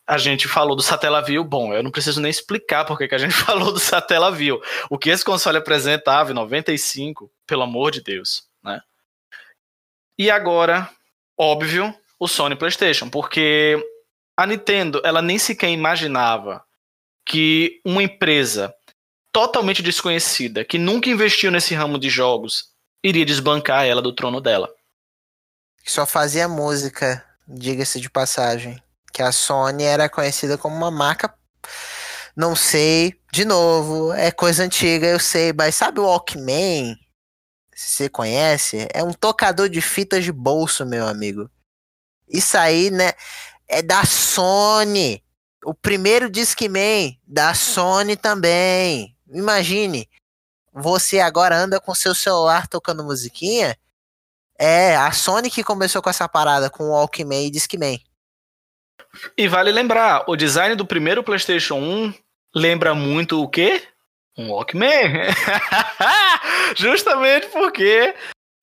[0.07, 3.31] A gente falou do Satellaview, bom, eu não preciso nem explicar porque que a gente
[3.45, 4.61] falou do Satellaview.
[4.89, 8.50] O que esse console apresentava em 95, pelo amor de Deus?
[10.21, 10.87] E agora,
[11.35, 13.83] óbvio, o Sony PlayStation, porque
[14.37, 16.63] a Nintendo, ela nem sequer imaginava
[17.25, 18.71] que uma empresa
[19.31, 22.65] totalmente desconhecida, que nunca investiu nesse ramo de jogos,
[23.03, 24.71] iria desbancar ela do trono dela.
[25.83, 28.79] Só fazia música, diga-se de passagem.
[29.11, 31.33] Que a Sony era conhecida como uma marca.
[32.35, 36.95] Não sei, de novo, é coisa antiga, eu sei, mas sabe o Walkman?
[37.75, 41.49] Você conhece, é um tocador de fitas de bolso, meu amigo.
[42.27, 43.13] Isso aí, né,
[43.67, 45.23] é da Sony.
[45.63, 49.15] O primeiro Discman da Sony também.
[49.29, 50.09] Imagine,
[50.73, 53.77] você agora anda com seu celular tocando musiquinha.
[54.57, 57.99] É, a Sony que começou com essa parada com o Walkman e Discman.
[59.37, 62.13] E vale lembrar, o design do primeiro PlayStation 1
[62.55, 63.83] lembra muito o quê?
[64.37, 65.11] Um Walkman?
[66.75, 68.13] Justamente porque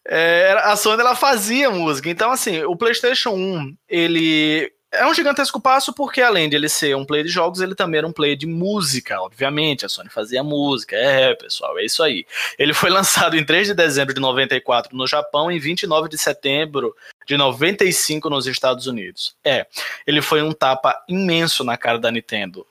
[0.07, 2.09] é, a Sony ela fazia música.
[2.09, 6.97] Então, assim, o PlayStation 1, ele é um gigantesco passo porque, além de ele ser
[6.97, 9.85] um play de jogos, ele também era um play de música, obviamente.
[9.85, 10.97] A Sony fazia música.
[10.97, 12.25] É, pessoal, é isso aí.
[12.59, 16.95] Ele foi lançado em 3 de dezembro de 94 no Japão e 29 de setembro
[17.27, 19.37] de 95 nos Estados Unidos.
[19.45, 19.67] É,
[20.07, 22.67] ele foi um tapa imenso na cara da Nintendo.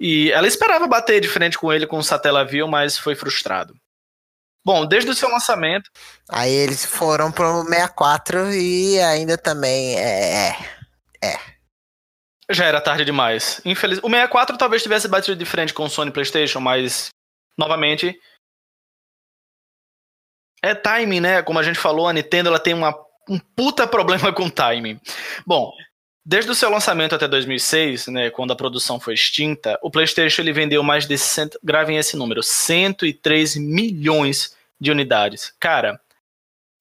[0.00, 3.74] E ela esperava bater de frente com ele com o Satellaview, mas foi frustrado.
[4.64, 5.90] Bom, desde o seu lançamento.
[6.28, 10.48] Aí eles foram pro 64 e ainda também é.
[10.48, 10.56] É.
[11.24, 11.38] é.
[12.50, 13.60] Já era tarde demais.
[13.64, 13.98] Infeliz...
[13.98, 17.08] O 64 talvez tivesse batido de frente com o Sony PlayStation, mas.
[17.56, 18.18] Novamente.
[20.62, 21.42] É timing, né?
[21.42, 22.94] Como a gente falou, a Nintendo ela tem uma,
[23.28, 25.00] um puta problema com timing.
[25.46, 25.72] Bom,
[26.30, 30.52] Desde o seu lançamento até 2006, né, quando a produção foi extinta, o PlayStation ele
[30.52, 35.54] vendeu mais de, cento, gravem esse número, 103 milhões de unidades.
[35.58, 35.98] Cara,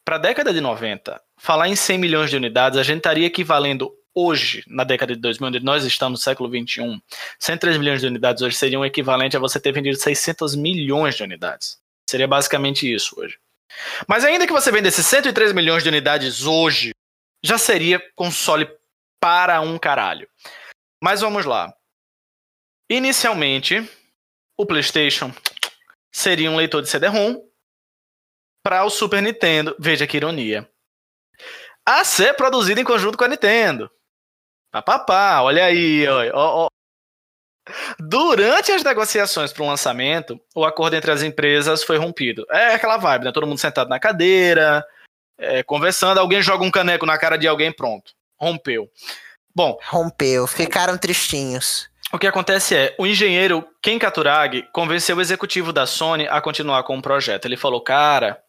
[0.04, 3.90] para a década de 90, falar em 100 milhões de unidades, a gente estaria equivalendo
[4.14, 7.00] hoje, na década de 2000, onde nós estamos no século 21,
[7.40, 11.78] 103 milhões de unidades hoje seriam equivalente a você ter vendido 600 milhões de unidades.
[12.10, 13.38] Seria basicamente isso hoje.
[14.10, 16.92] Mas ainda que você vendesse 103 milhões de unidades hoje,
[17.42, 18.68] já seria console
[19.28, 20.26] para um caralho.
[21.04, 21.76] Mas vamos lá.
[22.90, 23.86] Inicialmente,
[24.58, 25.34] o PlayStation
[26.10, 27.46] seria um leitor de CD-ROM
[28.64, 29.76] para o Super Nintendo.
[29.78, 30.66] Veja que ironia.
[31.86, 33.92] A ser produzido em conjunto com a Nintendo.
[34.72, 36.68] Papapá, olha aí, ó, ó.
[38.00, 42.46] Durante as negociações para o lançamento, o acordo entre as empresas foi rompido.
[42.50, 43.34] É aquela vibe, né?
[43.34, 44.88] Todo mundo sentado na cadeira,
[45.38, 48.90] é, conversando, alguém joga um caneco na cara de alguém, pronto rompeu.
[49.56, 49.78] Bom.
[49.88, 51.90] Rompeu, ficaram tristinhos.
[52.12, 56.84] o que acontece é, o engenheiro Ken Katuragi convenceu o executivo da Sony a continuar
[56.84, 57.46] com o projeto.
[57.46, 58.40] Ele falou, cara,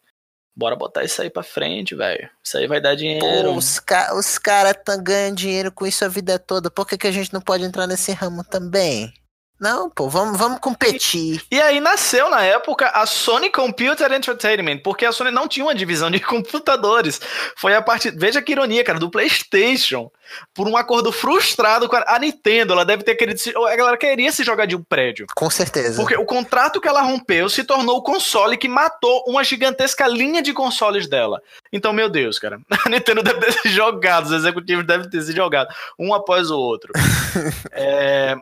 [0.55, 2.29] bora botar isso aí pra frente, velho.
[2.43, 3.49] Isso aí vai dar dinheiro.
[3.49, 6.69] Pô, os, ca os caras estão ganhando dinheiro com isso a vida toda.
[6.69, 9.11] Por que, que a gente não pode entrar nesse ramo também?
[9.59, 11.41] Não, pô, vamos, vamos competir.
[11.51, 15.65] E, e, aí nasceu na época a Sony Computer Entertainment, porque a Sony não tinha
[15.65, 17.19] uma divisão de computadores.
[17.57, 20.09] Foi a partir, veja que ironia, cara, do PlayStation,
[20.53, 23.97] por um acordo frustrado com a, a Nintendo, ela deve ter querido, se, a galera
[23.97, 25.27] queria se jogar de um prédio.
[25.35, 25.99] Com certeza.
[25.99, 30.41] Porque o contrato que ela rompeu se tornou o console que matou uma gigantesca linha
[30.41, 31.41] de consoles dela.
[31.73, 35.33] Então, meu Deus, cara, a Nintendo deve ter se jogado, os executivos devem ter se
[35.33, 36.93] jogado, um após o outro.
[37.73, 38.37] é,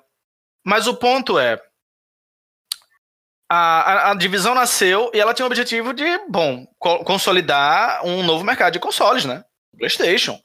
[0.67, 1.57] mas o ponto é.
[3.49, 8.21] A, a, a, divisão nasceu e ela tinha o objetivo de, bom, co consolidar um
[8.21, 9.45] novo mercado de consoles, né?
[9.77, 10.37] PlayStation.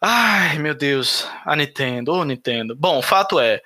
[0.00, 2.74] Ai, meu Deus, a Nintendo, ô Nintendo.
[2.74, 3.60] Bom, fato é,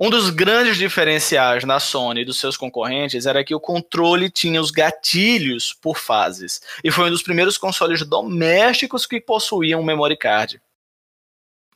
[0.00, 4.58] um dos grandes diferenciais na Sony e dos seus concorrentes era que o controle tinha
[4.58, 6.62] os gatilhos por fases.
[6.82, 10.62] E foi um dos primeiros consoles domésticos que possuíam um memory card.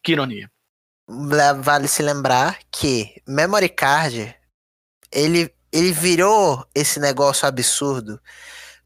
[0.02, 0.50] Que ironia
[1.62, 4.34] vale se lembrar que memory card
[5.10, 8.20] ele, ele virou esse negócio absurdo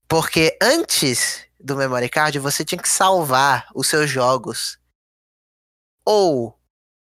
[0.08, 4.78] porque antes do memory card você tinha que salvar os seus jogos
[6.04, 6.56] ou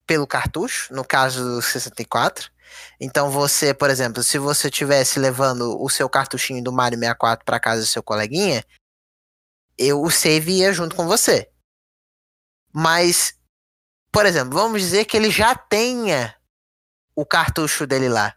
[0.07, 2.53] pelo cartucho, no caso do 64.
[3.01, 7.61] Então você, por exemplo, se você tivesse levando o seu cartuchinho do Mario 64 para
[7.61, 8.65] casa do seu coleguinha,
[9.77, 11.51] eu o save ia junto com você.
[12.73, 13.39] Mas
[14.15, 16.37] por exemplo, vamos dizer que ele já tenha
[17.17, 18.33] o cartucho dele lá.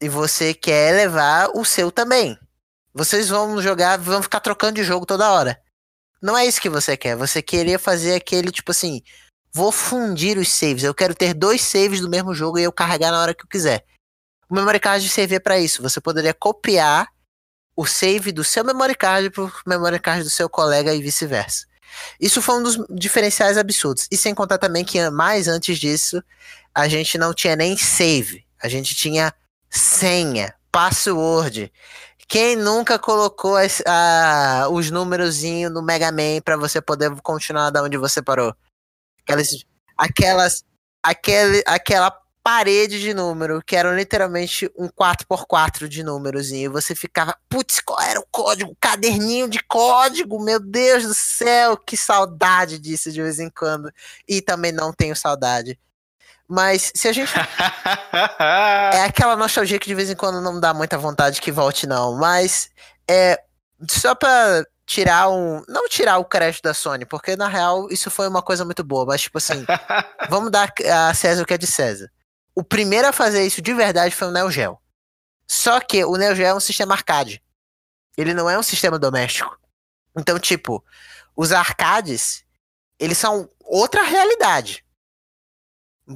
[0.00, 2.38] E você quer levar o seu também.
[2.94, 5.62] Vocês vão jogar, vão ficar trocando de jogo toda hora.
[6.22, 7.14] Não é isso que você quer.
[7.14, 9.02] Você queria fazer aquele tipo assim:
[9.52, 10.82] vou fundir os saves.
[10.82, 13.48] Eu quero ter dois saves do mesmo jogo e eu carregar na hora que eu
[13.48, 13.84] quiser.
[14.48, 15.82] O memory card servia para isso.
[15.82, 17.06] Você poderia copiar
[17.76, 21.66] o save do seu memory card pro memory card do seu colega e vice-versa.
[22.20, 24.06] Isso foi um dos diferenciais absurdos.
[24.10, 26.22] E sem contar também que mais antes disso,
[26.74, 28.44] a gente não tinha nem save.
[28.62, 29.32] A gente tinha
[29.68, 31.72] senha, password.
[32.28, 37.82] Quem nunca colocou as, a, os númerozinhos no Mega Man para você poder continuar da
[37.82, 38.54] onde você parou?
[39.22, 39.48] Aquelas,
[39.98, 40.64] aquelas,
[41.02, 47.36] aquele, aquela parede de número, que era literalmente um 4x4 de números, e você ficava,
[47.48, 48.76] putz, qual era o código?
[48.80, 53.92] Caderninho de código, meu Deus do céu, que saudade disso de vez em quando.
[54.26, 55.78] E também não tenho saudade.
[56.48, 57.32] Mas se a gente.
[58.92, 62.16] é aquela nostalgia que de vez em quando não dá muita vontade que volte, não.
[62.16, 62.68] Mas
[63.08, 63.40] é.
[63.88, 65.62] Só pra tirar um.
[65.66, 69.06] Não tirar o crédito da Sony, porque na real isso foi uma coisa muito boa,
[69.06, 69.64] mas tipo assim,
[70.28, 72.10] vamos dar a César o que é de César.
[72.54, 74.78] O primeiro a fazer isso de verdade foi o Neo Geo.
[75.46, 77.42] Só que o Neo Geo é um sistema arcade.
[78.16, 79.58] Ele não é um sistema doméstico.
[80.16, 80.84] Então, tipo,
[81.34, 82.44] os arcades,
[82.98, 84.84] eles são outra realidade.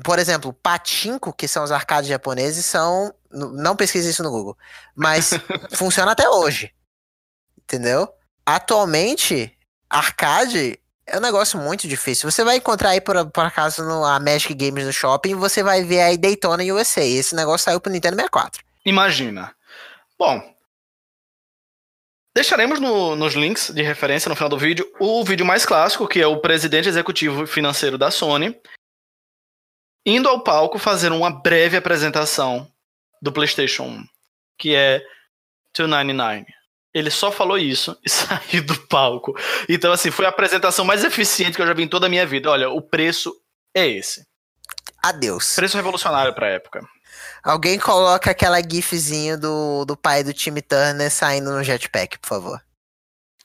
[0.05, 3.15] Por exemplo, Patinko, que são os arcades japoneses, são.
[3.31, 4.57] Não pesquise isso no Google.
[4.95, 5.31] Mas
[5.75, 6.75] funciona até hoje.
[7.59, 8.13] Entendeu?
[8.45, 9.57] Atualmente,
[9.89, 12.31] arcade é um negócio muito difícil.
[12.31, 15.85] Você vai encontrar aí, por, por acaso, no a Magic Games no shopping, você vai
[15.85, 17.05] ver aí Daytona USA.
[17.05, 18.65] Esse negócio saiu pro Nintendo 64.
[18.85, 19.55] Imagina.
[20.19, 20.43] Bom,
[22.35, 26.21] deixaremos no, nos links de referência no final do vídeo o vídeo mais clássico, que
[26.21, 28.59] é o presidente executivo financeiro da Sony,
[30.05, 32.71] indo ao palco fazer uma breve apresentação
[33.23, 34.05] do PlayStation 1,
[34.59, 34.99] que é
[35.75, 36.47] 299.
[36.97, 39.35] Ele só falou isso e saiu do palco.
[39.69, 42.25] Então, assim, foi a apresentação mais eficiente que eu já vi em toda a minha
[42.25, 42.51] vida.
[42.51, 43.35] Olha, o preço
[43.75, 44.27] é esse.
[45.03, 45.55] Adeus.
[45.55, 46.81] Preço revolucionário pra época.
[47.45, 52.66] Alguém coloca aquela gifzinho do, do pai do Tim Turner saindo no jetpack, por favor.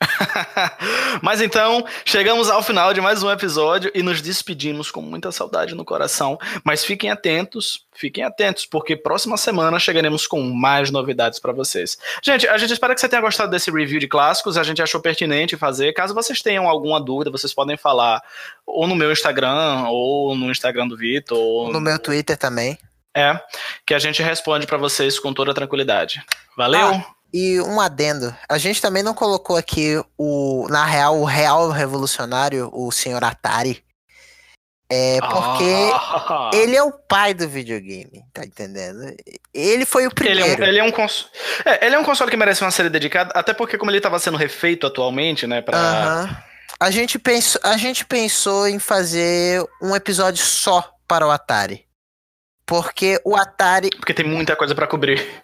[1.21, 5.75] Mas então, chegamos ao final de mais um episódio e nos despedimos com muita saudade
[5.75, 6.37] no coração.
[6.63, 11.97] Mas fiquem atentos, fiquem atentos, porque próxima semana chegaremos com mais novidades para vocês.
[12.23, 14.57] Gente, a gente espera que você tenha gostado desse review de clássicos.
[14.57, 15.93] A gente achou pertinente fazer.
[15.93, 18.21] Caso vocês tenham alguma dúvida, vocês podem falar
[18.65, 21.37] ou no meu Instagram, ou no Instagram do Vitor.
[21.37, 22.77] Ou no meu Twitter também.
[23.13, 23.37] É,
[23.85, 26.23] que a gente responde para vocês com toda tranquilidade.
[26.55, 26.93] Valeu!
[26.95, 27.20] Ah.
[27.33, 32.69] E um adendo, a gente também não colocou aqui o, na real, o real revolucionário,
[32.73, 33.83] o senhor Atari.
[34.93, 36.51] É porque ah.
[36.53, 39.15] ele é o pai do videogame, tá entendendo?
[39.53, 40.41] Ele foi o primeiro.
[40.41, 41.29] Ele é um, ele é um, cons...
[41.63, 44.19] é, ele é um console que merece uma série dedicada, até porque como ele estava
[44.19, 45.77] sendo refeito atualmente, né, pra...
[45.77, 46.51] Uh -huh.
[46.77, 51.85] A gente, pensou, a gente pensou em fazer um episódio só para o Atari.
[52.65, 53.91] Porque o Atari.
[53.91, 55.43] Porque tem muita coisa para cobrir.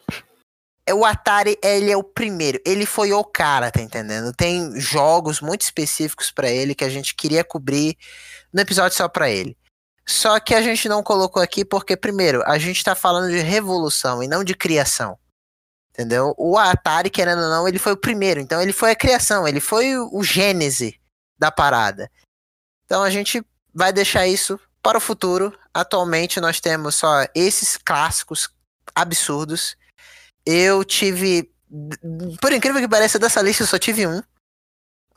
[0.88, 2.62] É, o Atari, ele é o primeiro.
[2.66, 4.32] Ele foi o cara, tá entendendo?
[4.32, 7.98] Tem jogos muito específicos para ele que a gente queria cobrir
[8.54, 9.58] no episódio só para ele.
[10.08, 14.24] Só que a gente não colocou aqui porque, primeiro, a gente tá falando de revolução
[14.24, 15.20] e não de criação.
[15.92, 16.34] Entendeu?
[16.38, 18.40] O Atari, querendo ou não, ele foi o primeiro.
[18.40, 20.98] Então ele foi a criação, ele foi o, o gênese
[21.38, 22.10] da parada.
[22.86, 25.54] Então a gente vai deixar isso para o futuro.
[25.74, 28.50] Atualmente nós temos só esses clássicos
[28.96, 29.76] absurdos.
[30.50, 31.52] Eu tive.
[32.40, 34.22] Por incrível que pareça, dessa lista eu só tive um.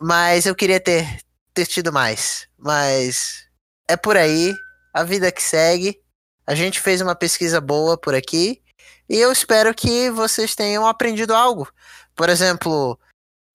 [0.01, 1.21] Mas eu queria ter,
[1.55, 2.49] ter tido mais.
[2.59, 3.47] Mas
[3.89, 4.53] é por aí
[4.93, 6.01] a vida que segue.
[6.45, 8.61] A gente fez uma pesquisa boa por aqui
[9.09, 11.73] e eu espero que vocês tenham aprendido algo.
[12.17, 12.99] Por exemplo,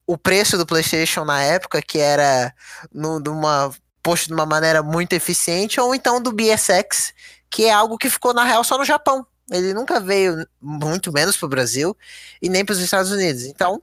[0.08, 2.56] o preço do PlayStation na época, que era
[2.94, 7.14] no, numa, posto de uma maneira muito eficiente, ou então do BSX,
[7.50, 9.28] que é algo que ficou na real só no Japão.
[9.52, 11.96] Ele nunca veio, muito menos para o Brasil
[12.42, 13.44] e nem para os Estados Unidos.
[13.44, 13.82] Então.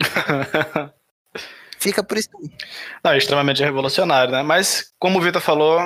[1.78, 2.30] fica por isso.
[3.02, 4.42] Não, é extremamente revolucionário, né?
[4.42, 5.80] Mas, como o Vitor falou,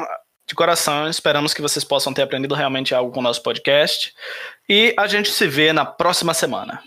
[0.46, 4.14] de coração, esperamos que vocês possam ter aprendido realmente algo com o nosso podcast.
[4.68, 6.82] E a gente se vê na próxima semana.